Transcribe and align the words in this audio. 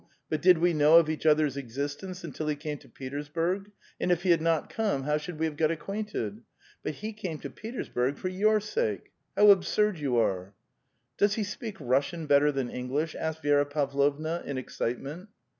But 0.31 0.41
did 0.41 0.57
we 0.57 0.73
know 0.73 0.97
of 0.97 1.11
each 1.11 1.27
other's 1.27 1.55
existence 1.55 2.23
until 2.23 2.47
he 2.47 2.55
came 2.55 2.79
to 2.79 2.89
retei*sburg, 2.89 3.69
and 3.99 4.11
if 4.11 4.23
he 4.23 4.31
had 4.31 4.41
not 4.41 4.67
come, 4.67 5.03
how 5.03 5.17
should 5.17 5.37
we 5.37 5.45
have 5.45 5.55
got 5.55 5.69
acquainted? 5.69 6.41
But 6.81 6.93
he 6.95 7.13
came 7.13 7.37
to 7.37 7.51
Petersburg 7.51 8.17
for 8.17 8.27
your 8.27 8.59
sake! 8.59 9.11
How 9.37 9.51
absurd 9.51 9.97
j'ou 9.97 10.17
are!" 10.17 10.55
''Does 11.19 11.35
he 11.35 11.43
si^eak 11.43 11.75
Russian 11.79 12.25
better 12.25 12.51
than 12.51 12.71
English?" 12.71 13.13
asked 13.13 13.43
Vi6ra 13.43 13.69
Pavlovna, 13.69 14.41
in 14.43 14.57
excitement. 14.57 15.29